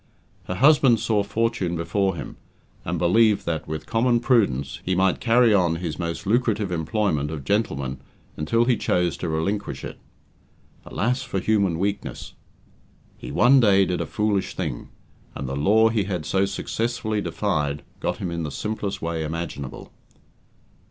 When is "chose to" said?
8.77-9.29